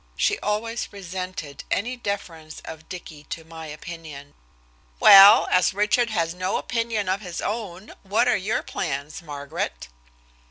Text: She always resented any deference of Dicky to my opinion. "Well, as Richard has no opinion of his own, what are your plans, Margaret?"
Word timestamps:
She 0.15 0.39
always 0.39 0.91
resented 0.91 1.63
any 1.69 1.95
deference 1.95 2.59
of 2.65 2.89
Dicky 2.89 3.23
to 3.25 3.43
my 3.43 3.67
opinion. 3.67 4.33
"Well, 4.99 5.47
as 5.51 5.75
Richard 5.75 6.09
has 6.09 6.33
no 6.33 6.57
opinion 6.57 7.07
of 7.07 7.21
his 7.21 7.39
own, 7.39 7.93
what 8.01 8.27
are 8.27 8.35
your 8.35 8.63
plans, 8.63 9.21
Margaret?" 9.21 9.89